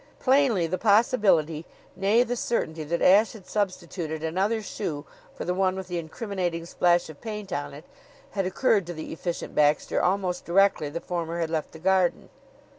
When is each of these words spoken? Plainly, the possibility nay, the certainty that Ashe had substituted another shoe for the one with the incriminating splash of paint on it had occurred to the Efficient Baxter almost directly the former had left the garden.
Plainly, 0.19 0.65
the 0.65 0.79
possibility 0.79 1.63
nay, 1.95 2.23
the 2.23 2.35
certainty 2.35 2.83
that 2.85 3.03
Ashe 3.03 3.33
had 3.33 3.45
substituted 3.45 4.23
another 4.23 4.63
shoe 4.63 5.05
for 5.35 5.45
the 5.45 5.53
one 5.53 5.75
with 5.75 5.89
the 5.89 5.99
incriminating 5.99 6.65
splash 6.65 7.07
of 7.07 7.21
paint 7.21 7.53
on 7.53 7.71
it 7.75 7.85
had 8.31 8.47
occurred 8.47 8.87
to 8.87 8.93
the 8.95 9.13
Efficient 9.13 9.53
Baxter 9.53 10.01
almost 10.01 10.43
directly 10.43 10.89
the 10.89 11.01
former 11.01 11.39
had 11.39 11.51
left 11.51 11.71
the 11.73 11.77
garden. 11.77 12.31